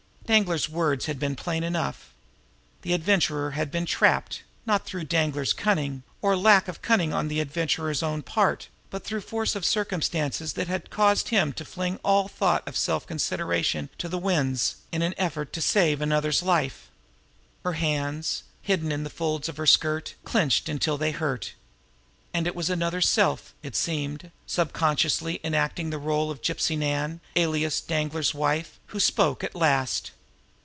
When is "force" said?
9.19-9.57